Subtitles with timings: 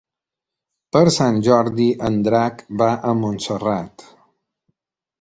[0.97, 4.11] Per Sant Jordi en Drac va a Montserrat.